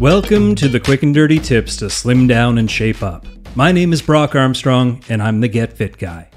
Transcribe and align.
Welcome 0.00 0.54
to 0.54 0.68
the 0.68 0.78
quick 0.78 1.02
and 1.02 1.12
dirty 1.12 1.40
tips 1.40 1.76
to 1.78 1.90
slim 1.90 2.28
down 2.28 2.56
and 2.56 2.70
shape 2.70 3.02
up. 3.02 3.26
My 3.56 3.72
name 3.72 3.92
is 3.92 4.00
Brock 4.00 4.36
Armstrong, 4.36 5.02
and 5.08 5.20
I'm 5.20 5.40
the 5.40 5.48
Get 5.48 5.72
Fit 5.72 5.98
Guy. 5.98 6.30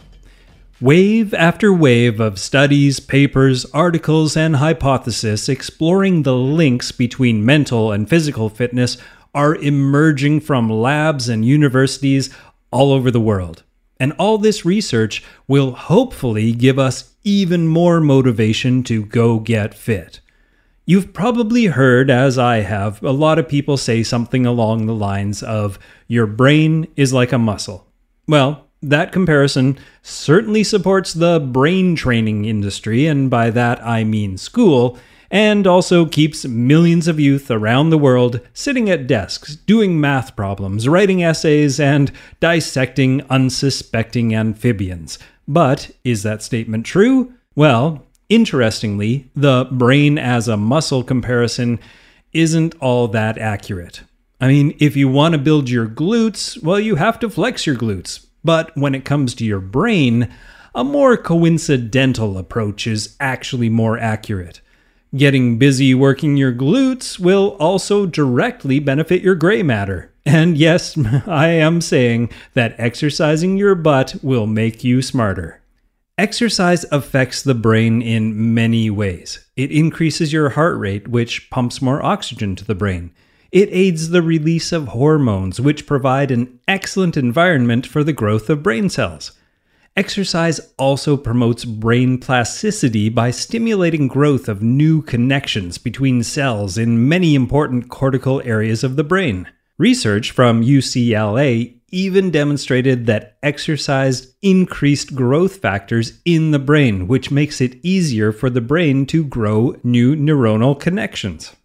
Wave 0.82 1.32
after 1.36 1.72
wave 1.72 2.20
of 2.20 2.40
studies, 2.40 3.00
papers, 3.00 3.66
articles, 3.66 4.36
and 4.36 4.56
hypotheses 4.56 5.48
exploring 5.48 6.24
the 6.24 6.34
links 6.34 6.92
between 6.92 7.46
mental 7.46 7.92
and 7.92 8.10
physical 8.10 8.50
fitness 8.50 8.98
are 9.36 9.54
emerging 9.58 10.40
from 10.40 10.68
labs 10.68 11.30
and 11.30 11.46
universities 11.46 12.36
all 12.72 12.92
over 12.92 13.12
the 13.12 13.22
world. 13.22 13.62
And 14.00 14.12
all 14.14 14.40
this 14.40 14.66
research 14.66 15.24
will 15.48 15.74
hopefully 15.74 16.52
give 16.52 16.80
us 16.80 17.14
even 17.24 17.68
more 17.68 18.02
motivation 18.02 18.82
to 18.86 19.06
go 19.06 19.38
get 19.38 19.76
fit. 19.76 20.20
You've 20.86 21.14
probably 21.14 21.66
heard, 21.66 22.10
as 22.10 22.40
I 22.40 22.58
have, 22.62 23.04
a 23.04 23.12
lot 23.12 23.38
of 23.38 23.48
people 23.48 23.78
say 23.78 24.02
something 24.02 24.46
along 24.46 24.86
the 24.86 24.96
lines 24.96 25.44
of, 25.44 25.78
Your 26.08 26.26
brain 26.26 26.88
is 26.96 27.14
like 27.14 27.32
a 27.32 27.38
muscle. 27.38 27.88
Well, 28.28 28.68
that 28.82 29.12
comparison 29.12 29.78
certainly 30.02 30.64
supports 30.64 31.14
the 31.14 31.40
brain 31.40 31.96
training 31.96 32.46
industry, 32.46 33.06
and 33.06 33.30
by 33.30 33.52
that 33.52 33.84
I 33.86 34.04
mean 34.04 34.38
school, 34.38 34.98
and 35.30 35.68
also 35.68 36.06
keeps 36.06 36.46
millions 36.46 37.08
of 37.08 37.20
youth 37.20 37.52
around 37.52 37.90
the 37.90 37.98
world 37.98 38.42
sitting 38.54 38.90
at 38.90 39.06
desks, 39.06 39.56
doing 39.56 40.02
math 40.02 40.36
problems, 40.36 40.88
writing 40.88 41.24
essays, 41.24 41.80
and 41.80 42.12
dissecting 42.40 43.22
unsuspecting 43.30 44.34
amphibians. 44.34 45.20
But 45.48 45.92
is 46.04 46.24
that 46.24 46.42
statement 46.42 46.86
true? 46.86 47.34
Well, 47.56 48.06
Interestingly, 48.32 49.30
the 49.36 49.68
brain 49.72 50.18
as 50.18 50.48
a 50.48 50.56
muscle 50.56 51.04
comparison 51.04 51.82
isn't 52.32 52.74
all 52.80 53.10
that 53.10 53.38
accurate. 53.38 54.04
I 54.40 54.48
mean, 54.48 54.74
if 54.80 54.96
you 54.96 55.10
want 55.10 55.34
to 55.34 55.38
build 55.38 55.70
your 55.70 55.86
glutes, 55.86 56.64
well, 56.64 56.80
you 56.80 56.96
have 56.96 57.20
to 57.20 57.30
flex 57.30 57.68
your 57.68 57.76
glutes. 57.76 58.26
But 58.42 58.72
when 58.78 58.96
it 58.96 59.04
comes 59.04 59.36
to 59.36 59.44
your 59.44 59.60
brain, 59.60 60.34
a 60.74 60.86
more 60.86 61.18
coincidental 61.18 62.38
approach 62.38 62.88
is 62.88 63.18
actually 63.20 63.68
more 63.68 63.98
accurate. 64.00 64.62
Getting 65.14 65.60
busy 65.60 65.94
working 65.94 66.38
your 66.38 66.54
glutes 66.54 67.20
will 67.20 67.58
also 67.60 68.06
directly 68.06 68.80
benefit 68.80 69.22
your 69.22 69.36
gray 69.36 69.62
matter. 69.62 70.10
And 70.26 70.58
yes, 70.58 70.98
I 71.28 71.50
am 71.50 71.82
saying 71.82 72.30
that 72.54 72.76
exercising 72.78 73.58
your 73.58 73.76
butt 73.76 74.16
will 74.24 74.48
make 74.48 74.86
you 74.86 75.02
smarter. 75.02 75.61
Exercise 76.22 76.86
affects 76.92 77.42
the 77.42 77.56
brain 77.56 78.00
in 78.00 78.54
many 78.54 78.92
ways. 78.92 79.44
It 79.56 79.72
increases 79.72 80.32
your 80.32 80.50
heart 80.50 80.78
rate, 80.78 81.08
which 81.08 81.50
pumps 81.50 81.82
more 81.82 82.06
oxygen 82.06 82.56
to 82.58 82.64
the 82.64 82.76
brain. 82.76 83.12
It 83.52 83.70
aids 83.72 84.10
the 84.12 84.22
release 84.22 84.72
of 84.72 84.90
hormones, 84.90 85.60
which 85.60 85.88
provide 85.88 86.30
an 86.30 86.60
excellent 86.68 87.18
environment 87.18 87.88
for 87.88 88.04
the 88.04 88.14
growth 88.14 88.52
of 88.52 88.62
brain 88.62 88.88
cells. 88.88 89.32
Exercise 89.98 90.60
also 90.78 91.18
promotes 91.18 91.66
brain 91.66 92.20
plasticity 92.20 93.10
by 93.10 93.32
stimulating 93.32 94.08
growth 94.08 94.48
of 94.48 94.62
new 94.62 95.02
connections 95.02 95.80
between 95.80 96.22
cells 96.22 96.78
in 96.78 97.10
many 97.10 97.34
important 97.34 97.90
cortical 97.90 98.44
areas 98.46 98.84
of 98.84 98.96
the 98.96 99.04
brain. 99.04 99.48
Research 99.80 100.30
from 100.30 100.62
UCLA 100.62 101.81
even 101.92 102.32
demonstrated 102.32 103.06
that 103.06 103.38
exercise 103.44 104.34
increased 104.42 105.14
growth 105.14 105.58
factors 105.58 106.20
in 106.26 106.52
the 106.52 106.60
brain, 106.60 107.08
which 107.08 107.32
makes 107.32 107.62
it 107.62 107.80
easier 107.84 108.32
for 108.32 108.50
the 108.50 108.62
brain 108.62 109.06
to 109.06 109.24
grow 109.24 109.76
new 109.84 110.16
neuronal 110.16 110.80
connections. 110.80 111.56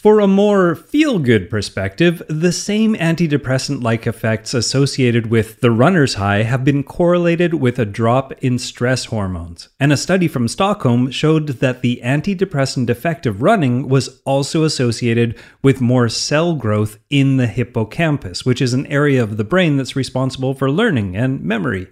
For 0.00 0.18
a 0.18 0.26
more 0.26 0.74
feel 0.74 1.18
good 1.18 1.50
perspective, 1.50 2.22
the 2.26 2.52
same 2.52 2.94
antidepressant 2.94 3.82
like 3.82 4.06
effects 4.06 4.54
associated 4.54 5.26
with 5.26 5.60
the 5.60 5.70
runner's 5.70 6.14
high 6.14 6.42
have 6.42 6.64
been 6.64 6.82
correlated 6.82 7.52
with 7.52 7.78
a 7.78 7.84
drop 7.84 8.32
in 8.42 8.58
stress 8.58 9.04
hormones. 9.04 9.68
And 9.78 9.92
a 9.92 9.98
study 9.98 10.26
from 10.26 10.48
Stockholm 10.48 11.10
showed 11.10 11.48
that 11.48 11.82
the 11.82 12.00
antidepressant 12.02 12.88
effect 12.88 13.26
of 13.26 13.42
running 13.42 13.90
was 13.90 14.22
also 14.24 14.64
associated 14.64 15.38
with 15.60 15.82
more 15.82 16.08
cell 16.08 16.54
growth 16.54 16.96
in 17.10 17.36
the 17.36 17.46
hippocampus, 17.46 18.42
which 18.42 18.62
is 18.62 18.72
an 18.72 18.86
area 18.86 19.22
of 19.22 19.36
the 19.36 19.44
brain 19.44 19.76
that's 19.76 19.96
responsible 19.96 20.54
for 20.54 20.70
learning 20.70 21.14
and 21.14 21.42
memory. 21.42 21.88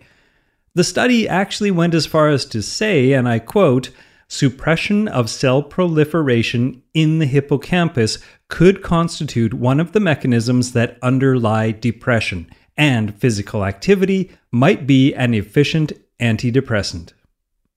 The 0.73 0.83
study 0.83 1.29
actually 1.29 1.73
went 1.73 1.93
as 1.93 2.07
far 2.07 2.31
as 2.31 2.47
to 2.47 2.63
say, 2.63 3.13
and 3.13 3.29
I 3.29 3.39
quote, 3.39 3.91
suppression 4.29 5.09
of 5.09 5.31
cell 5.31 5.63
proliferation 5.63 6.83
in 6.95 7.19
the 7.19 7.27
hippocampus 7.27 8.19
could 8.49 8.83
constitute 8.83 9.55
one 9.55 9.81
of 9.81 9.93
the 9.93 10.01
mechanisms 10.01 10.73
that 10.73 10.99
underlie 11.03 11.71
depression, 11.71 12.49
and 12.77 13.15
physical 13.17 13.65
activity 13.65 14.31
might 14.53 14.87
be 14.87 15.15
an 15.15 15.35
efficient 15.35 15.93
antidepressant. 16.21 17.13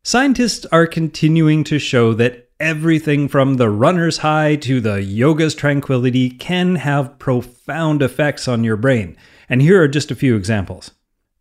Scientists 0.03 0.66
are 0.72 0.88
continuing 0.88 1.63
to 1.63 1.79
show 1.79 2.13
that 2.13 2.50
everything 2.59 3.28
from 3.28 3.56
the 3.56 3.69
runner's 3.69 4.19
high 4.19 4.56
to 4.56 4.79
the 4.79 5.01
yoga's 5.01 5.56
tranquility 5.56 6.29
can 6.29 6.75
have 6.75 7.17
profound 7.17 8.01
effects 8.01 8.47
on 8.47 8.63
your 8.63 8.78
brain. 8.78 9.17
And 9.50 9.61
here 9.61 9.81
are 9.81 9.88
just 9.88 10.11
a 10.11 10.16
few 10.16 10.35
examples. 10.35 10.91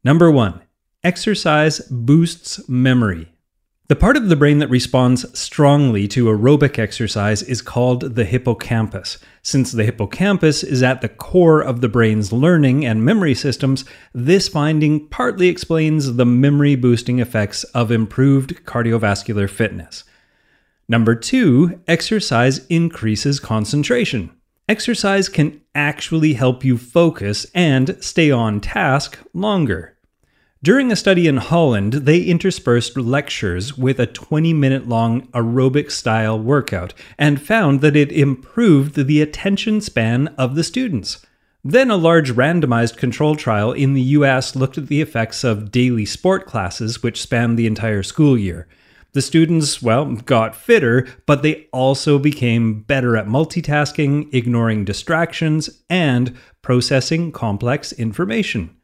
Number 0.03 0.31
one, 0.31 0.62
exercise 1.04 1.81
boosts 1.91 2.69
memory. 2.69 3.32
The 3.90 3.96
part 3.96 4.16
of 4.16 4.28
the 4.28 4.36
brain 4.36 4.60
that 4.60 4.70
responds 4.70 5.36
strongly 5.36 6.06
to 6.06 6.26
aerobic 6.26 6.78
exercise 6.78 7.42
is 7.42 7.60
called 7.60 8.14
the 8.14 8.24
hippocampus. 8.24 9.18
Since 9.42 9.72
the 9.72 9.82
hippocampus 9.82 10.62
is 10.62 10.80
at 10.80 11.00
the 11.00 11.08
core 11.08 11.60
of 11.60 11.80
the 11.80 11.88
brain's 11.88 12.32
learning 12.32 12.86
and 12.86 13.04
memory 13.04 13.34
systems, 13.34 13.84
this 14.14 14.46
finding 14.46 15.08
partly 15.08 15.48
explains 15.48 16.14
the 16.14 16.24
memory 16.24 16.76
boosting 16.76 17.18
effects 17.18 17.64
of 17.64 17.90
improved 17.90 18.64
cardiovascular 18.64 19.50
fitness. 19.50 20.04
Number 20.88 21.16
two, 21.16 21.80
exercise 21.88 22.64
increases 22.66 23.40
concentration. 23.40 24.30
Exercise 24.68 25.28
can 25.28 25.62
actually 25.74 26.34
help 26.34 26.64
you 26.64 26.78
focus 26.78 27.44
and 27.56 27.96
stay 28.00 28.30
on 28.30 28.60
task 28.60 29.18
longer. 29.34 29.96
During 30.62 30.93
a 30.93 30.97
study 30.97 31.26
in 31.26 31.38
Holland, 31.38 31.94
they 31.94 32.21
interspersed 32.21 32.94
lectures 32.94 33.78
with 33.78 33.98
a 33.98 34.06
20 34.06 34.53
minute 34.53 34.87
long 34.87 35.22
aerobic 35.28 35.91
style 35.91 36.38
workout 36.38 36.93
and 37.16 37.41
found 37.41 37.81
that 37.81 37.97
it 37.97 38.12
improved 38.12 39.06
the 39.06 39.22
attention 39.22 39.81
span 39.81 40.28
of 40.37 40.56
the 40.56 40.62
students. 40.62 41.25
Then 41.65 41.91
a 41.91 41.97
large 41.97 42.32
randomized 42.32 42.99
control 42.99 43.37
trial 43.37 43.72
in 43.72 43.94
the 43.94 44.03
US 44.19 44.54
looked 44.54 44.76
at 44.76 44.88
the 44.88 45.00
effects 45.00 45.44
of 45.44 45.70
daily 45.70 46.04
sport 46.04 46.44
classes, 46.44 47.03
which 47.03 47.22
spanned 47.22 47.59
the 47.59 47.66
entire 47.66 48.03
school 48.03 48.37
year. 48.37 48.69
The 49.12 49.22
students, 49.22 49.81
well, 49.81 50.04
got 50.15 50.54
fitter, 50.54 51.09
but 51.25 51.43
they 51.43 51.69
also 51.72 52.19
became 52.19 52.82
better 52.82 53.16
at 53.16 53.26
multitasking, 53.26 54.32
ignoring 54.34 54.84
distractions, 54.84 55.70
and 55.88 56.37
processing 56.60 57.32
complex 57.32 57.93
information. 57.93 58.76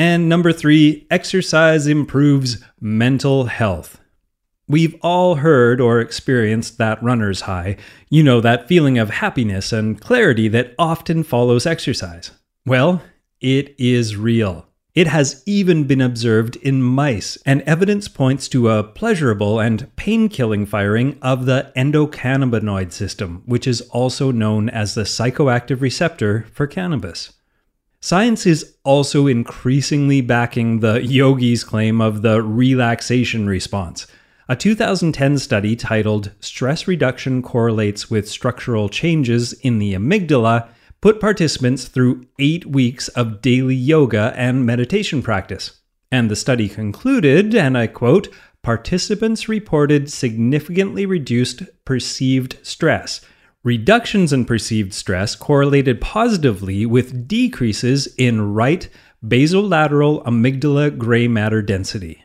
And 0.00 0.30
number 0.30 0.50
three, 0.50 1.06
exercise 1.10 1.86
improves 1.86 2.64
mental 2.80 3.44
health. 3.44 4.00
We've 4.66 4.96
all 5.02 5.34
heard 5.34 5.78
or 5.78 6.00
experienced 6.00 6.78
that 6.78 7.02
runner's 7.02 7.42
high. 7.42 7.76
You 8.08 8.22
know, 8.22 8.40
that 8.40 8.66
feeling 8.66 8.96
of 8.96 9.10
happiness 9.10 9.74
and 9.74 10.00
clarity 10.00 10.48
that 10.48 10.74
often 10.78 11.22
follows 11.22 11.66
exercise. 11.66 12.30
Well, 12.64 13.02
it 13.42 13.74
is 13.78 14.16
real. 14.16 14.66
It 14.94 15.06
has 15.06 15.42
even 15.44 15.84
been 15.86 16.00
observed 16.00 16.56
in 16.56 16.80
mice, 16.80 17.36
and 17.44 17.60
evidence 17.66 18.08
points 18.08 18.48
to 18.48 18.70
a 18.70 18.82
pleasurable 18.82 19.60
and 19.60 19.94
pain 19.96 20.30
killing 20.30 20.64
firing 20.64 21.18
of 21.20 21.44
the 21.44 21.72
endocannabinoid 21.76 22.92
system, 22.92 23.42
which 23.44 23.66
is 23.66 23.82
also 23.90 24.30
known 24.30 24.70
as 24.70 24.94
the 24.94 25.02
psychoactive 25.02 25.82
receptor 25.82 26.46
for 26.54 26.66
cannabis. 26.66 27.34
Science 28.02 28.46
is 28.46 28.76
also 28.82 29.26
increasingly 29.26 30.22
backing 30.22 30.80
the 30.80 31.04
yogi's 31.04 31.62
claim 31.62 32.00
of 32.00 32.22
the 32.22 32.40
relaxation 32.40 33.46
response. 33.46 34.06
A 34.48 34.56
2010 34.56 35.36
study 35.38 35.76
titled 35.76 36.32
Stress 36.40 36.88
Reduction 36.88 37.42
Correlates 37.42 38.10
with 38.10 38.26
Structural 38.26 38.88
Changes 38.88 39.52
in 39.52 39.78
the 39.78 39.92
Amygdala 39.92 40.70
put 41.02 41.20
participants 41.20 41.84
through 41.84 42.26
eight 42.38 42.64
weeks 42.64 43.08
of 43.08 43.42
daily 43.42 43.74
yoga 43.74 44.32
and 44.34 44.64
meditation 44.64 45.22
practice. 45.22 45.80
And 46.10 46.30
the 46.30 46.36
study 46.36 46.70
concluded, 46.70 47.54
and 47.54 47.76
I 47.76 47.86
quote, 47.86 48.28
participants 48.62 49.46
reported 49.46 50.10
significantly 50.10 51.04
reduced 51.04 51.64
perceived 51.84 52.56
stress 52.62 53.20
Reductions 53.62 54.32
in 54.32 54.46
perceived 54.46 54.94
stress 54.94 55.34
correlated 55.34 56.00
positively 56.00 56.86
with 56.86 57.28
decreases 57.28 58.06
in 58.16 58.54
right 58.54 58.88
basolateral 59.22 60.24
amygdala 60.24 60.96
gray 60.96 61.28
matter 61.28 61.60
density. 61.60 62.24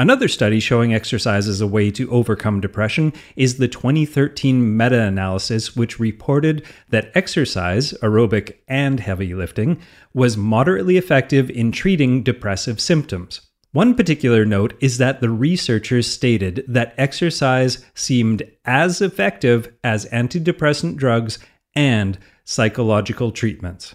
Another 0.00 0.26
study 0.26 0.58
showing 0.58 0.92
exercise 0.92 1.46
as 1.46 1.60
a 1.60 1.66
way 1.68 1.92
to 1.92 2.10
overcome 2.10 2.60
depression 2.60 3.12
is 3.36 3.58
the 3.58 3.68
2013 3.68 4.76
meta 4.76 5.00
analysis, 5.00 5.76
which 5.76 6.00
reported 6.00 6.66
that 6.88 7.12
exercise, 7.14 7.92
aerobic 8.02 8.56
and 8.66 8.98
heavy 8.98 9.34
lifting, 9.34 9.80
was 10.12 10.36
moderately 10.36 10.96
effective 10.96 11.48
in 11.50 11.70
treating 11.70 12.24
depressive 12.24 12.80
symptoms. 12.80 13.47
One 13.72 13.94
particular 13.94 14.46
note 14.46 14.74
is 14.80 14.96
that 14.98 15.20
the 15.20 15.28
researchers 15.28 16.06
stated 16.06 16.64
that 16.68 16.94
exercise 16.96 17.84
seemed 17.94 18.42
as 18.64 19.02
effective 19.02 19.72
as 19.84 20.06
antidepressant 20.06 20.96
drugs 20.96 21.38
and 21.74 22.18
psychological 22.44 23.30
treatments. 23.30 23.94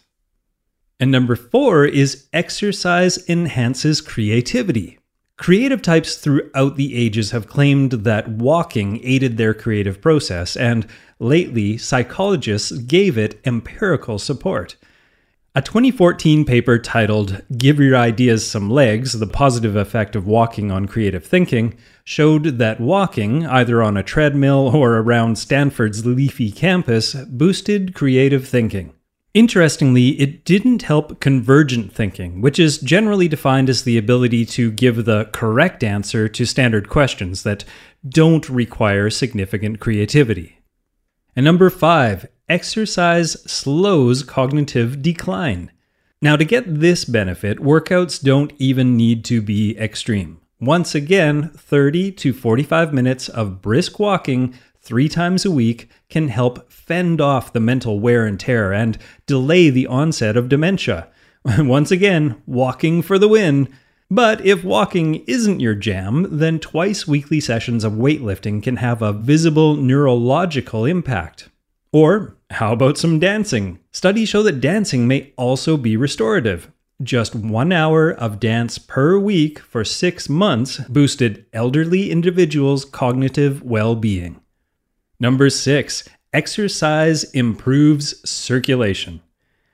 And 1.00 1.12
number 1.12 1.36
four 1.36 1.86
is 1.86 2.28
exercise 2.34 3.28
enhances 3.28 4.00
creativity. 4.00 5.00
Creative 5.38 5.82
types 5.82 6.18
throughout 6.18 6.76
the 6.76 6.96
ages 6.96 7.32
have 7.32 7.48
claimed 7.48 7.92
that 7.92 8.30
walking 8.30 9.04
aided 9.04 9.38
their 9.38 9.56
creative 9.56 10.00
process, 10.00 10.56
and 10.56 10.86
lately, 11.18 11.78
psychologists 11.78 12.72
gave 12.72 13.18
it 13.18 13.42
empirical 13.44 14.20
support. 14.20 14.76
A 15.56 15.62
2014 15.62 16.46
paper 16.46 16.80
titled 16.80 17.44
Give 17.56 17.80
Your 17.80 17.96
Ideas 17.96 18.50
Some 18.50 18.72
Legs 18.72 19.20
The 19.20 19.28
Positive 19.28 19.76
Effect 19.76 20.16
of 20.16 20.26
Walking 20.26 20.72
on 20.72 20.88
Creative 20.88 21.24
Thinking 21.24 21.78
showed 22.04 22.58
that 22.58 22.80
walking, 22.80 23.46
either 23.46 23.84
on 23.84 23.96
a 23.96 24.02
treadmill 24.02 24.76
or 24.76 24.98
around 24.98 25.38
Stanford's 25.38 26.08
leafy 26.08 26.52
campus, 26.52 27.14
boosted 27.14 27.94
creative 27.94 28.48
thinking. 28.48 28.94
Interestingly, 29.36 30.20
it 30.20 30.44
didn't 30.44 30.82
help 30.82 31.20
convergent 31.20 31.94
thinking, 31.94 32.42
which 32.42 32.58
is 32.58 32.80
generally 32.80 33.28
defined 33.28 33.70
as 33.70 33.84
the 33.84 34.00
ability 34.00 34.48
to 34.48 34.72
give 34.72 35.06
the 35.06 35.26
correct 35.34 35.84
answer 35.84 36.28
to 36.28 36.46
standard 36.46 36.90
questions 36.90 37.44
that 37.44 37.64
don't 38.10 38.50
require 38.50 39.12
significant 39.12 39.80
creativity. 39.80 40.58
And 41.36 41.44
number 41.44 41.70
five, 41.70 42.26
exercise 42.50 43.32
slows 43.50 44.24
cognitive 44.24 45.02
decline. 45.02 45.72
Now, 46.22 46.36
to 46.36 46.46
get 46.46 46.80
this 46.80 47.06
benefit, 47.06 47.60
workouts 47.60 48.22
don't 48.22 48.54
even 48.58 48.96
need 48.96 49.26
to 49.26 49.42
be 49.42 49.78
extreme. 49.78 50.40
Once 50.60 50.96
again, 50.96 51.50
30 51.50 52.14
to 52.14 52.32
45 52.32 52.94
minutes 52.94 53.28
of 53.28 53.62
brisk 53.62 54.00
walking 54.00 54.54
three 54.80 55.10
times 55.10 55.44
a 55.44 55.52
week 55.52 55.90
can 56.10 56.30
help 56.30 56.72
fend 56.72 57.20
off 57.20 57.52
the 57.52 57.60
mental 57.60 58.00
wear 58.00 58.26
and 58.26 58.40
tear 58.40 58.72
and 58.72 58.98
delay 59.26 59.70
the 59.70 59.88
onset 59.88 60.38
of 60.38 60.48
dementia. 60.48 61.10
Once 61.58 61.92
again, 61.92 62.42
walking 62.46 63.02
for 63.02 63.18
the 63.18 63.28
win. 63.28 63.68
But 64.10 64.46
if 64.46 64.64
walking 64.64 65.24
isn't 65.28 65.60
your 65.60 65.76
jam, 65.76 66.28
then 66.30 66.60
twice 66.60 67.08
weekly 67.08 67.40
sessions 67.40 67.84
of 67.84 67.94
weightlifting 67.94 68.62
can 68.62 68.78
have 68.78 69.02
a 69.02 69.12
visible 69.12 69.76
neurological 69.76 70.86
impact. 70.86 71.50
Or 71.94 72.36
how 72.50 72.74
about 72.74 72.98
some 72.98 73.20
dancing? 73.20 73.80
Studies 73.92 74.28
show 74.28 74.42
that 74.44 74.60
dancing 74.60 75.08
may 75.08 75.32
also 75.38 75.78
be 75.78 75.96
restorative. 75.96 76.72
Just 77.04 77.36
one 77.36 77.72
hour 77.72 78.12
of 78.12 78.40
dance 78.40 78.80
per 78.80 79.20
week 79.20 79.60
for 79.60 79.86
six 79.86 80.28
months 80.28 80.80
boosted 80.90 81.46
elderly 81.54 82.10
individuals' 82.10 82.84
cognitive 82.84 83.62
well 83.62 83.96
being. 83.96 84.42
Number 85.20 85.50
six, 85.52 86.04
exercise 86.34 87.26
improves 87.32 88.28
circulation. 88.28 89.22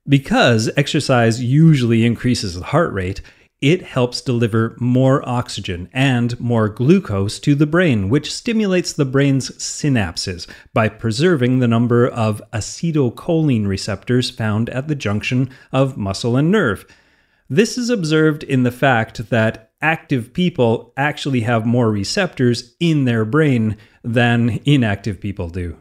Because 0.08 0.70
exercise 0.76 1.42
usually 1.42 2.06
increases 2.06 2.56
the 2.56 2.66
heart 2.66 2.92
rate, 2.92 3.22
it 3.62 3.82
helps 3.82 4.22
deliver 4.22 4.76
more 4.80 5.28
oxygen 5.28 5.90
and 5.92 6.40
more 6.40 6.70
glucose 6.70 7.40
to 7.40 7.56
the 7.56 7.66
brain, 7.66 8.10
which 8.10 8.34
stimulates 8.34 8.94
the 8.94 9.06
brain's 9.06 9.52
synapses 9.52 10.48
by 10.74 10.88
preserving 10.88 11.60
the 11.60 11.68
number 11.68 12.08
of 12.08 12.42
acetylcholine 12.54 13.68
receptors 13.68 14.30
found 14.30 14.70
at 14.70 14.88
the 14.88 14.96
junction 14.96 15.50
of 15.72 15.98
muscle 15.98 16.38
and 16.38 16.52
nerve. 16.52 16.86
This 17.50 17.78
is 17.78 17.90
observed 17.90 18.44
in 18.44 18.64
the 18.64 18.72
fact 18.72 19.30
that 19.30 19.72
active 19.82 20.34
people 20.34 20.94
actually 20.96 21.42
have 21.42 21.66
more 21.66 21.92
receptors 21.92 22.76
in 22.80 23.06
their 23.06 23.26
brain 23.26 23.76
than 24.04 24.60
inactive 24.66 25.20
people 25.20 25.50
do. 25.50 25.78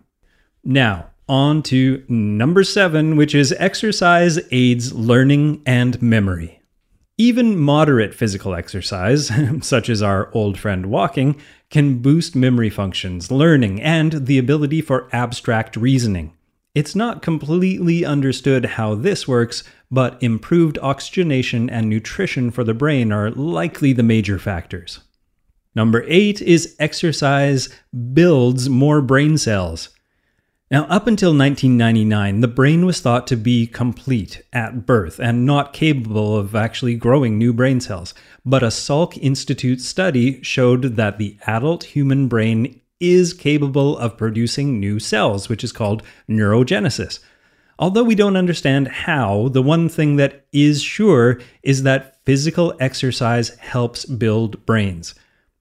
Now, 0.64 1.10
on 1.28 1.62
to 1.64 2.04
number 2.08 2.64
seven, 2.64 3.16
which 3.16 3.34
is 3.34 3.52
exercise 3.58 4.40
aids 4.50 4.94
learning 4.94 5.62
and 5.66 6.00
memory. 6.00 6.57
Even 7.20 7.58
moderate 7.58 8.14
physical 8.14 8.54
exercise, 8.54 9.32
such 9.60 9.88
as 9.88 10.02
our 10.02 10.30
old 10.32 10.56
friend 10.56 10.86
walking, 10.86 11.34
can 11.68 11.98
boost 11.98 12.36
memory 12.36 12.70
functions, 12.70 13.32
learning, 13.32 13.82
and 13.82 14.26
the 14.26 14.38
ability 14.38 14.80
for 14.80 15.08
abstract 15.12 15.76
reasoning. 15.76 16.32
It's 16.76 16.94
not 16.94 17.20
completely 17.20 18.04
understood 18.04 18.64
how 18.64 18.94
this 18.94 19.26
works, 19.26 19.64
but 19.90 20.22
improved 20.22 20.78
oxygenation 20.80 21.68
and 21.68 21.88
nutrition 21.88 22.52
for 22.52 22.62
the 22.62 22.72
brain 22.72 23.10
are 23.10 23.32
likely 23.32 23.92
the 23.92 24.04
major 24.04 24.38
factors. 24.38 25.00
Number 25.74 26.04
eight 26.06 26.40
is 26.40 26.76
exercise 26.78 27.68
builds 28.12 28.68
more 28.68 29.02
brain 29.02 29.38
cells. 29.38 29.88
Now, 30.70 30.84
up 30.84 31.06
until 31.06 31.30
1999, 31.30 32.42
the 32.42 32.48
brain 32.48 32.84
was 32.84 33.00
thought 33.00 33.26
to 33.28 33.36
be 33.36 33.66
complete 33.66 34.42
at 34.52 34.84
birth 34.84 35.18
and 35.18 35.46
not 35.46 35.72
capable 35.72 36.36
of 36.36 36.54
actually 36.54 36.94
growing 36.94 37.38
new 37.38 37.54
brain 37.54 37.80
cells. 37.80 38.12
But 38.44 38.62
a 38.62 38.66
Salk 38.66 39.16
Institute 39.16 39.80
study 39.80 40.42
showed 40.42 40.96
that 40.96 41.16
the 41.16 41.38
adult 41.46 41.84
human 41.84 42.28
brain 42.28 42.82
is 43.00 43.32
capable 43.32 43.96
of 43.96 44.18
producing 44.18 44.78
new 44.78 44.98
cells, 44.98 45.48
which 45.48 45.64
is 45.64 45.72
called 45.72 46.02
neurogenesis. 46.28 47.20
Although 47.78 48.04
we 48.04 48.14
don't 48.14 48.36
understand 48.36 48.88
how, 48.88 49.48
the 49.48 49.62
one 49.62 49.88
thing 49.88 50.16
that 50.16 50.44
is 50.52 50.82
sure 50.82 51.40
is 51.62 51.84
that 51.84 52.18
physical 52.26 52.74
exercise 52.78 53.56
helps 53.56 54.04
build 54.04 54.66
brains. 54.66 55.14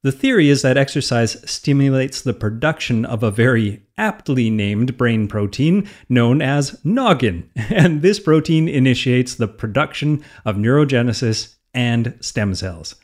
The 0.04 0.12
theory 0.12 0.50
is 0.50 0.63
that 0.63 0.77
exercise 0.77 1.50
stimulates 1.50 2.21
the 2.21 2.33
production 2.33 3.06
of 3.06 3.24
a 3.24 3.31
very 3.31 3.87
aptly 3.97 4.49
named 4.49 4.97
brain 4.97 5.27
protein 5.27 5.88
known 6.09 6.41
as 6.41 6.79
noggin, 6.83 7.49
and 7.55 8.01
this 8.01 8.19
protein 8.19 8.67
initiates 8.67 9.35
the 9.35 9.47
production 9.47 10.23
of 10.45 10.55
neurogenesis 10.55 11.55
and 11.73 12.17
stem 12.21 12.55
cells. 12.55 12.95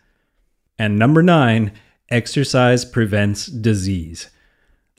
And 0.78 0.98
number 0.98 1.22
nine, 1.22 1.72
exercise 2.10 2.86
prevents 2.86 3.46
disease. 3.46 4.30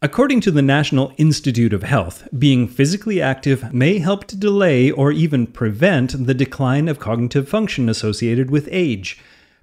According 0.02 0.42
to 0.42 0.50
the 0.50 0.60
National 0.60 1.14
Institute 1.16 1.72
of 1.72 1.82
Health, 1.82 2.28
being 2.38 2.68
physically 2.68 3.22
active 3.22 3.72
may 3.72 3.98
help 3.98 4.26
to 4.26 4.36
delay 4.36 4.90
or 4.90 5.10
even 5.10 5.46
prevent 5.46 6.26
the 6.26 6.34
decline 6.34 6.88
of 6.88 6.98
cognitive 6.98 7.48
function 7.48 7.88
associated 7.88 8.50
with 8.50 8.68
age. 8.70 9.18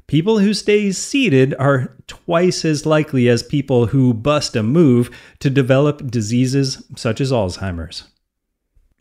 People 0.07 0.39
who 0.39 0.53
stay 0.53 0.91
seated 0.91 1.53
are 1.57 1.95
twice 2.07 2.65
as 2.65 2.85
likely 2.85 3.29
as 3.29 3.43
people 3.43 3.87
who 3.87 4.13
bust 4.13 4.55
a 4.55 4.63
move 4.63 5.09
to 5.39 5.49
develop 5.49 6.11
diseases 6.11 6.85
such 6.95 7.21
as 7.21 7.31
Alzheimer's. 7.31 8.03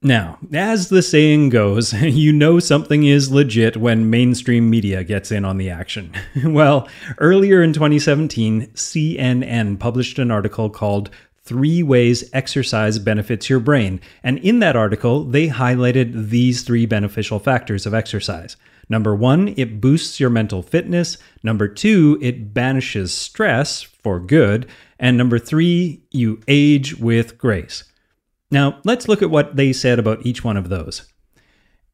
Now, 0.03 0.39
as 0.55 0.89
the 0.89 1.03
saying 1.03 1.51
goes, 1.51 1.93
you 2.03 2.33
know 2.33 2.59
something 2.59 3.05
is 3.05 3.31
legit 3.31 3.77
when 3.77 4.09
mainstream 4.09 4.71
media 4.71 5.05
gets 5.05 5.31
in 5.31 5.45
on 5.45 5.59
the 5.59 5.69
action. 5.69 6.15
well, 6.45 6.89
earlier 7.19 7.63
in 7.63 7.73
2017, 7.73 8.69
CNN 8.69 9.79
published 9.79 10.19
an 10.19 10.31
article 10.31 10.71
called 10.71 11.11
Three 11.43 11.83
Ways 11.83 12.31
Exercise 12.33 12.99
Benefits 12.99 13.51
Your 13.51 13.61
Brain, 13.61 14.01
and 14.23 14.39
in 14.39 14.61
that 14.61 14.77
article, 14.77 15.25
they 15.25 15.49
highlighted 15.49 16.31
these 16.31 16.63
three 16.63 16.87
beneficial 16.87 17.39
factors 17.39 17.85
of 17.85 17.93
exercise. 17.93 18.57
Number 18.91 19.15
one, 19.15 19.55
it 19.57 19.81
boosts 19.81 20.19
your 20.19 20.31
mental 20.31 20.63
fitness. 20.63 21.17
Number 21.45 21.69
two, 21.69 22.19
it 22.21 22.53
banishes 22.53 23.15
stress 23.15 23.83
for 23.83 24.19
good. 24.19 24.67
And 24.99 25.17
number 25.17 25.39
three, 25.39 26.03
you 26.11 26.43
age 26.49 26.97
with 26.99 27.39
grace. 27.39 27.85
Now, 28.51 28.81
let's 28.85 29.07
look 29.07 29.23
at 29.23 29.31
what 29.31 29.55
they 29.55 29.73
said 29.73 30.01
about 30.01 30.27
each 30.27 30.43
one 30.43 30.57
of 30.57 30.69
those. 30.69 31.07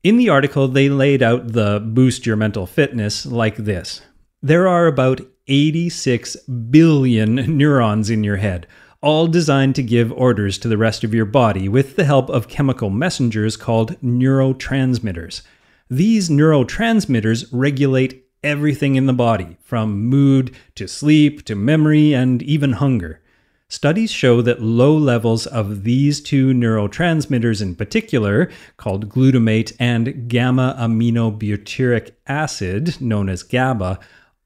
In 0.02 0.16
the 0.16 0.30
article, 0.30 0.68
they 0.68 0.88
laid 0.88 1.22
out 1.22 1.52
the 1.52 1.80
boost 1.84 2.24
your 2.24 2.36
mental 2.36 2.66
fitness 2.66 3.26
like 3.26 3.56
this 3.56 4.00
There 4.42 4.66
are 4.66 4.86
about 4.86 5.20
86 5.48 6.36
billion 6.70 7.34
neurons 7.58 8.08
in 8.08 8.24
your 8.24 8.36
head, 8.36 8.66
all 9.02 9.26
designed 9.26 9.74
to 9.74 9.82
give 9.82 10.12
orders 10.12 10.56
to 10.58 10.68
the 10.68 10.78
rest 10.78 11.04
of 11.04 11.12
your 11.12 11.26
body 11.26 11.68
with 11.68 11.96
the 11.96 12.04
help 12.04 12.30
of 12.30 12.48
chemical 12.48 12.88
messengers 12.88 13.56
called 13.56 14.00
neurotransmitters. 14.00 15.42
These 15.88 16.28
neurotransmitters 16.28 17.48
regulate 17.52 18.24
everything 18.42 18.96
in 18.96 19.06
the 19.06 19.12
body, 19.12 19.56
from 19.62 20.04
mood 20.06 20.54
to 20.74 20.88
sleep 20.88 21.44
to 21.44 21.54
memory 21.54 22.12
and 22.12 22.42
even 22.42 22.72
hunger. 22.74 23.20
Studies 23.68 24.10
show 24.10 24.42
that 24.42 24.62
low 24.62 24.96
levels 24.96 25.46
of 25.46 25.84
these 25.84 26.20
two 26.20 26.52
neurotransmitters 26.52 27.62
in 27.62 27.74
particular, 27.74 28.50
called 28.76 29.08
glutamate 29.08 29.74
and 29.78 30.28
gamma 30.28 30.76
aminobutyric 30.78 32.12
acid, 32.26 33.00
known 33.00 33.28
as 33.28 33.42
GABA, 33.42 33.98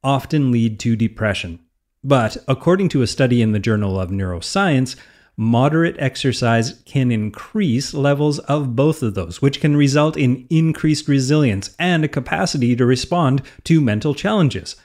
often 0.02 0.50
lead 0.50 0.78
to 0.80 0.96
depression. 0.96 1.58
But 2.02 2.38
according 2.48 2.88
to 2.90 3.02
a 3.02 3.06
study 3.06 3.42
in 3.42 3.52
the 3.52 3.58
Journal 3.58 4.00
of 4.00 4.10
Neuroscience, 4.10 4.96
moderate 5.40 5.96
exercise 5.98 6.82
can 6.84 7.10
increase 7.10 7.94
levels 7.94 8.38
of 8.40 8.76
both 8.76 9.02
of 9.02 9.14
those, 9.14 9.40
which 9.40 9.58
can 9.58 9.74
result 9.74 10.14
in 10.14 10.46
increased 10.50 11.08
resilience 11.08 11.74
and 11.78 12.04
a 12.04 12.08
capacity 12.08 12.76
to 12.76 12.84
respond 12.84 13.40
to 13.64 13.80
mental 13.80 14.14
challenges. 14.14 14.76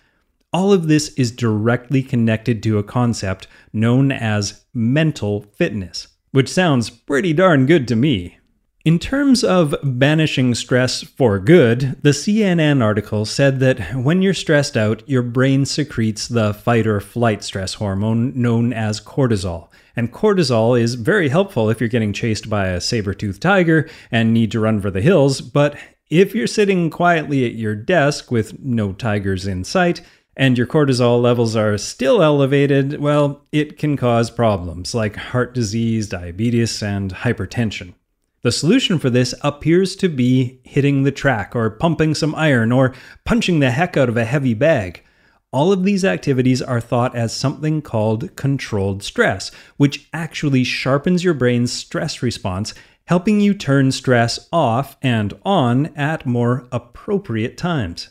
All 0.53 0.71
of 0.71 0.87
this 0.87 1.09
is 1.15 1.33
directly 1.33 2.01
connected 2.01 2.63
to 2.63 2.77
a 2.77 2.83
concept 2.83 3.47
known 3.73 4.13
as 4.13 4.63
mental 4.73 5.41
fitness, 5.57 6.07
which 6.31 6.47
sounds 6.47 6.89
pretty 6.89 7.33
darn 7.33 7.65
good 7.65 7.85
to 7.89 7.97
me. 7.97 8.37
In 8.85 8.99
terms 8.99 9.43
of 9.43 9.73
banishing 9.81 10.53
stress 10.53 11.01
for 11.01 11.39
good, 11.39 11.97
the 12.03 12.11
CNN 12.11 12.83
article 12.83 13.25
said 13.25 13.59
that 13.59 13.79
when 13.95 14.21
you're 14.21 14.35
stressed 14.35 14.77
out, 14.77 15.01
your 15.09 15.23
brain 15.23 15.65
secretes 15.65 16.27
the 16.27 16.53
fight 16.53 16.85
or 16.85 16.99
flight 16.99 17.43
stress 17.43 17.73
hormone 17.73 18.39
known 18.39 18.73
as 18.73 19.01
cortisol. 19.01 19.69
And 19.95 20.13
cortisol 20.13 20.79
is 20.79 20.93
very 20.93 21.29
helpful 21.29 21.71
if 21.71 21.79
you're 21.79 21.89
getting 21.89 22.13
chased 22.13 22.47
by 22.47 22.67
a 22.67 22.79
saber 22.79 23.15
toothed 23.15 23.41
tiger 23.41 23.89
and 24.11 24.31
need 24.31 24.51
to 24.51 24.59
run 24.59 24.79
for 24.79 24.91
the 24.91 25.01
hills, 25.01 25.41
but 25.41 25.75
if 26.11 26.35
you're 26.35 26.45
sitting 26.45 26.91
quietly 26.91 27.43
at 27.43 27.55
your 27.55 27.73
desk 27.73 28.29
with 28.29 28.59
no 28.59 28.93
tigers 28.93 29.47
in 29.47 29.63
sight, 29.63 30.01
and 30.37 30.59
your 30.59 30.67
cortisol 30.67 31.19
levels 31.19 31.55
are 31.55 31.79
still 31.79 32.21
elevated, 32.21 32.99
well, 32.99 33.47
it 33.51 33.79
can 33.79 33.97
cause 33.97 34.29
problems 34.29 34.93
like 34.93 35.15
heart 35.15 35.55
disease, 35.55 36.07
diabetes, 36.07 36.83
and 36.83 37.11
hypertension. 37.11 37.95
The 38.45 38.51
solution 38.51 38.99
for 38.99 39.09
this 39.09 39.33
appears 39.41 39.95
to 39.95 40.07
be 40.07 40.59
hitting 40.63 41.01
the 41.01 41.11
track, 41.11 41.55
or 41.55 41.71
pumping 41.71 42.13
some 42.13 42.35
iron, 42.35 42.71
or 42.71 42.93
punching 43.23 43.59
the 43.59 43.71
heck 43.71 43.97
out 43.97 44.07
of 44.07 44.17
a 44.17 44.23
heavy 44.23 44.53
bag. 44.53 45.03
All 45.51 45.71
of 45.71 45.83
these 45.83 46.05
activities 46.05 46.61
are 46.61 46.79
thought 46.79 47.15
as 47.15 47.35
something 47.35 47.81
called 47.81 48.35
controlled 48.35 49.01
stress, 49.01 49.49
which 49.77 50.07
actually 50.13 50.63
sharpens 50.63 51.23
your 51.23 51.33
brain's 51.33 51.73
stress 51.73 52.21
response, 52.21 52.75
helping 53.05 53.41
you 53.41 53.55
turn 53.55 53.91
stress 53.91 54.47
off 54.53 54.95
and 55.01 55.33
on 55.43 55.87
at 55.95 56.27
more 56.27 56.67
appropriate 56.71 57.57
times. 57.57 58.09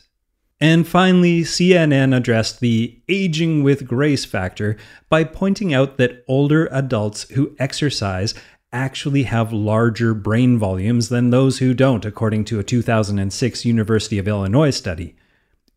And 0.59 0.87
finally, 0.87 1.41
CNN 1.41 2.15
addressed 2.15 2.59
the 2.59 3.01
aging 3.07 3.63
with 3.63 3.87
grace 3.87 4.25
factor 4.25 4.77
by 5.09 5.23
pointing 5.23 5.73
out 5.73 5.97
that 5.97 6.23
older 6.27 6.67
adults 6.71 7.29
who 7.31 7.55
exercise 7.59 8.33
actually 8.75 9.23
have 9.23 9.53
larger 9.53 10.13
brain 10.13 10.57
volumes 10.59 11.09
than 11.09 11.29
those 11.29 11.59
who 11.59 11.73
don't, 11.73 12.05
according 12.05 12.45
to 12.45 12.59
a 12.59 12.63
2006 12.63 13.65
University 13.65 14.17
of 14.17 14.27
Illinois 14.27 14.69
study. 14.69 15.15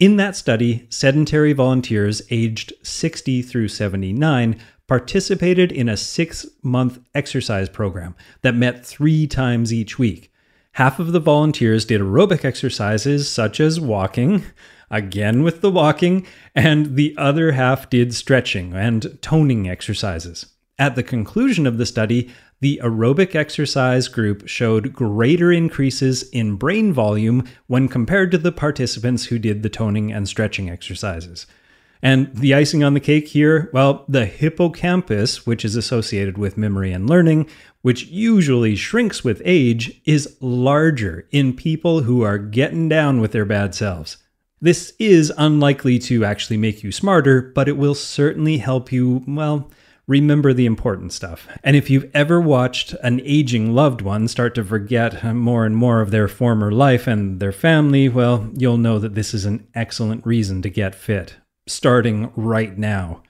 In 0.00 0.16
that 0.16 0.36
study, 0.36 0.86
sedentary 0.90 1.52
volunteers 1.52 2.22
aged 2.30 2.72
60 2.82 3.42
through 3.42 3.68
79 3.68 4.60
participated 4.86 5.70
in 5.70 5.88
a 5.88 5.96
six 5.96 6.46
month 6.62 6.98
exercise 7.14 7.68
program 7.68 8.16
that 8.42 8.54
met 8.54 8.84
three 8.84 9.26
times 9.26 9.72
each 9.72 9.98
week. 9.98 10.32
Half 10.72 10.98
of 10.98 11.12
the 11.12 11.20
volunteers 11.20 11.84
did 11.84 12.00
aerobic 12.00 12.44
exercises 12.44 13.28
such 13.28 13.60
as 13.60 13.80
walking, 13.80 14.44
again 14.90 15.42
with 15.42 15.60
the 15.60 15.70
walking, 15.70 16.26
and 16.54 16.96
the 16.96 17.14
other 17.16 17.52
half 17.52 17.90
did 17.90 18.14
stretching 18.14 18.72
and 18.72 19.18
toning 19.22 19.68
exercises. 19.68 20.46
At 20.78 20.94
the 20.94 21.02
conclusion 21.02 21.66
of 21.66 21.76
the 21.76 21.86
study, 21.86 22.30
the 22.60 22.80
aerobic 22.84 23.34
exercise 23.34 24.06
group 24.06 24.46
showed 24.46 24.92
greater 24.92 25.50
increases 25.50 26.22
in 26.30 26.54
brain 26.54 26.92
volume 26.92 27.44
when 27.66 27.88
compared 27.88 28.30
to 28.30 28.38
the 28.38 28.52
participants 28.52 29.26
who 29.26 29.38
did 29.38 29.62
the 29.62 29.68
toning 29.68 30.12
and 30.12 30.28
stretching 30.28 30.70
exercises. 30.70 31.46
And 32.00 32.32
the 32.36 32.54
icing 32.54 32.84
on 32.84 32.94
the 32.94 33.00
cake 33.00 33.26
here, 33.26 33.70
well, 33.72 34.04
the 34.08 34.24
hippocampus, 34.24 35.44
which 35.46 35.64
is 35.64 35.74
associated 35.74 36.38
with 36.38 36.56
memory 36.56 36.92
and 36.92 37.10
learning, 37.10 37.48
which 37.82 38.06
usually 38.06 38.76
shrinks 38.76 39.24
with 39.24 39.42
age, 39.44 40.00
is 40.04 40.36
larger 40.40 41.26
in 41.32 41.54
people 41.54 42.02
who 42.02 42.22
are 42.22 42.38
getting 42.38 42.88
down 42.88 43.20
with 43.20 43.32
their 43.32 43.44
bad 43.44 43.74
selves. 43.74 44.16
This 44.60 44.92
is 45.00 45.32
unlikely 45.36 45.98
to 46.00 46.24
actually 46.24 46.56
make 46.56 46.84
you 46.84 46.92
smarter, 46.92 47.52
but 47.54 47.68
it 47.68 47.76
will 47.76 47.96
certainly 47.96 48.58
help 48.58 48.92
you, 48.92 49.24
well, 49.26 49.68
remember 50.08 50.52
the 50.52 50.66
important 50.66 51.12
stuff. 51.12 51.46
And 51.62 51.76
if 51.76 51.88
you've 51.88 52.10
ever 52.14 52.40
watched 52.40 52.94
an 53.04 53.20
aging 53.24 53.74
loved 53.74 54.00
one 54.00 54.26
start 54.26 54.56
to 54.56 54.64
forget 54.64 55.22
more 55.22 55.64
and 55.64 55.76
more 55.76 56.00
of 56.00 56.10
their 56.10 56.26
former 56.26 56.72
life 56.72 57.06
and 57.06 57.38
their 57.38 57.52
family, 57.52 58.08
well, 58.08 58.50
you'll 58.54 58.78
know 58.78 58.98
that 58.98 59.14
this 59.14 59.32
is 59.34 59.44
an 59.44 59.68
excellent 59.74 60.26
reason 60.26 60.62
to 60.62 60.70
get 60.70 60.96
fit, 60.96 61.36
starting 61.68 62.32
right 62.34 62.76
now. 62.76 63.22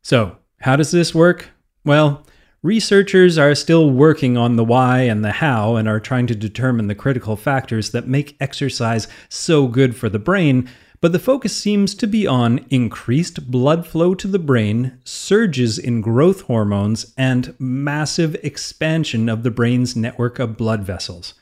So, 0.00 0.38
how 0.60 0.76
does 0.76 0.92
this 0.92 1.14
work? 1.14 1.50
Well, 1.84 2.24
researchers 2.62 3.36
are 3.36 3.54
still 3.54 3.90
working 3.90 4.36
on 4.36 4.56
the 4.56 4.64
why 4.64 5.00
and 5.00 5.24
the 5.24 5.32
how 5.32 5.76
and 5.76 5.88
are 5.88 6.00
trying 6.00 6.28
to 6.28 6.34
determine 6.34 6.86
the 6.86 6.94
critical 6.94 7.36
factors 7.36 7.90
that 7.90 8.06
make 8.06 8.36
exercise 8.40 9.08
so 9.28 9.66
good 9.66 9.96
for 9.96 10.08
the 10.08 10.18
brain 10.18 10.68
but 11.00 11.12
the 11.12 11.18
focus 11.18 11.56
seems 11.56 11.94
to 11.94 12.06
be 12.06 12.26
on 12.26 12.64
increased 12.70 13.50
blood 13.50 13.86
flow 13.86 14.14
to 14.14 14.28
the 14.28 14.38
brain, 14.38 14.98
surges 15.04 15.78
in 15.78 16.00
growth 16.00 16.42
hormones, 16.42 17.12
and 17.16 17.54
massive 17.58 18.34
expansion 18.42 19.28
of 19.28 19.42
the 19.42 19.50
brain's 19.50 19.94
network 19.94 20.38
of 20.38 20.56
blood 20.56 20.82
vessels. 20.82 21.34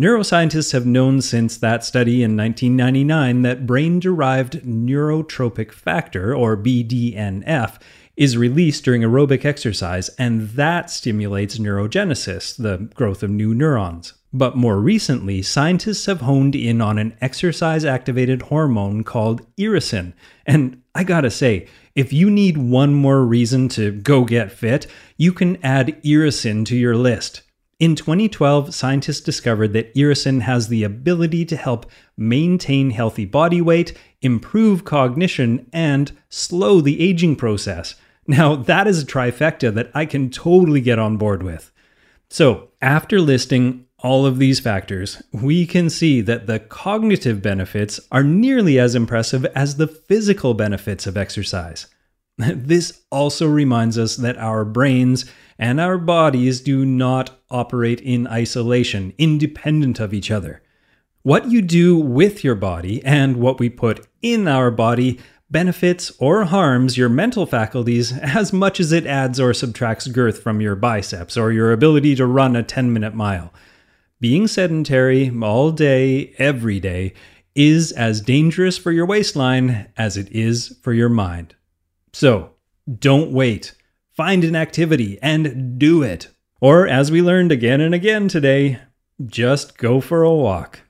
Neuroscientists 0.00 0.72
have 0.72 0.86
known 0.86 1.20
since 1.20 1.56
that 1.56 1.84
study 1.84 2.24
in 2.24 2.36
1999 2.36 3.42
that 3.42 3.64
brain 3.64 4.00
derived 4.00 4.64
neurotrophic 4.64 5.70
factor, 5.70 6.34
or 6.34 6.56
BDNF, 6.56 7.80
is 8.16 8.36
released 8.36 8.84
during 8.84 9.02
aerobic 9.02 9.44
exercise, 9.44 10.08
and 10.10 10.50
that 10.50 10.90
stimulates 10.90 11.58
neurogenesis, 11.58 12.56
the 12.56 12.88
growth 12.94 13.22
of 13.22 13.30
new 13.30 13.54
neurons. 13.54 14.14
But 14.32 14.56
more 14.56 14.80
recently, 14.80 15.42
scientists 15.42 16.06
have 16.06 16.22
honed 16.22 16.56
in 16.56 16.80
on 16.80 16.98
an 16.98 17.16
exercise 17.20 17.84
activated 17.84 18.42
hormone 18.42 19.04
called 19.04 19.46
irisin. 19.56 20.12
And 20.44 20.82
I 20.94 21.04
gotta 21.04 21.30
say, 21.30 21.68
if 21.94 22.12
you 22.12 22.28
need 22.30 22.56
one 22.56 22.94
more 22.94 23.24
reason 23.24 23.68
to 23.70 23.92
go 23.92 24.24
get 24.24 24.50
fit, 24.50 24.88
you 25.16 25.32
can 25.32 25.64
add 25.64 26.02
irisin 26.02 26.66
to 26.66 26.76
your 26.76 26.96
list. 26.96 27.42
In 27.78 27.96
2012, 27.96 28.74
scientists 28.74 29.20
discovered 29.20 29.72
that 29.72 29.94
irisin 29.94 30.40
has 30.42 30.68
the 30.68 30.84
ability 30.84 31.44
to 31.46 31.56
help 31.56 31.86
maintain 32.16 32.90
healthy 32.90 33.24
body 33.24 33.60
weight, 33.60 33.92
improve 34.22 34.84
cognition, 34.84 35.68
and 35.72 36.16
slow 36.28 36.80
the 36.80 37.00
aging 37.00 37.36
process. 37.36 37.96
Now, 38.26 38.56
that 38.56 38.86
is 38.86 39.02
a 39.02 39.06
trifecta 39.06 39.72
that 39.74 39.90
I 39.94 40.06
can 40.06 40.30
totally 40.30 40.80
get 40.80 40.98
on 40.98 41.16
board 41.16 41.42
with. 41.42 41.70
So, 42.30 42.70
after 42.80 43.20
listing 43.20 43.86
all 43.98 44.26
of 44.26 44.38
these 44.38 44.60
factors, 44.60 45.22
we 45.32 45.66
can 45.66 45.88
see 45.88 46.20
that 46.20 46.46
the 46.46 46.58
cognitive 46.58 47.40
benefits 47.40 48.00
are 48.12 48.22
nearly 48.22 48.78
as 48.78 48.94
impressive 48.94 49.44
as 49.54 49.76
the 49.76 49.86
physical 49.86 50.54
benefits 50.54 51.06
of 51.06 51.16
exercise. 51.16 51.86
This 52.36 53.02
also 53.10 53.46
reminds 53.46 53.96
us 53.96 54.16
that 54.16 54.36
our 54.38 54.64
brains 54.64 55.24
and 55.58 55.80
our 55.80 55.98
bodies 55.98 56.60
do 56.60 56.84
not 56.84 57.38
operate 57.48 58.00
in 58.00 58.26
isolation, 58.26 59.12
independent 59.18 60.00
of 60.00 60.12
each 60.12 60.30
other. 60.30 60.60
What 61.22 61.50
you 61.50 61.62
do 61.62 61.96
with 61.96 62.44
your 62.44 62.56
body 62.56 63.02
and 63.04 63.36
what 63.38 63.58
we 63.58 63.70
put 63.70 64.06
in 64.20 64.46
our 64.46 64.70
body 64.70 65.20
benefits 65.54 66.12
or 66.18 66.44
harms 66.44 66.98
your 66.98 67.08
mental 67.08 67.46
faculties 67.46 68.12
as 68.18 68.52
much 68.52 68.78
as 68.78 68.92
it 68.92 69.06
adds 69.06 69.40
or 69.40 69.54
subtracts 69.54 70.08
girth 70.08 70.42
from 70.42 70.60
your 70.60 70.76
biceps 70.76 71.38
or 71.38 71.50
your 71.50 71.72
ability 71.72 72.14
to 72.14 72.26
run 72.26 72.54
a 72.54 72.62
10 72.62 72.92
minute 72.92 73.14
mile 73.14 73.50
being 74.24 74.46
sedentary 74.46 75.30
all 75.42 75.70
day, 75.70 76.34
every 76.38 76.80
day, 76.80 77.12
is 77.54 77.92
as 77.92 78.22
dangerous 78.22 78.78
for 78.78 78.90
your 78.90 79.04
waistline 79.04 79.86
as 79.98 80.16
it 80.16 80.32
is 80.32 80.78
for 80.80 80.94
your 80.94 81.10
mind. 81.10 81.54
So, 82.14 82.52
don't 82.98 83.32
wait. 83.32 83.74
Find 84.12 84.42
an 84.42 84.56
activity 84.56 85.18
and 85.20 85.78
do 85.78 86.02
it. 86.02 86.28
Or, 86.58 86.88
as 86.88 87.10
we 87.10 87.20
learned 87.20 87.52
again 87.52 87.82
and 87.82 87.94
again 87.94 88.28
today, 88.28 88.78
just 89.26 89.76
go 89.76 90.00
for 90.00 90.22
a 90.22 90.32
walk. 90.32 90.80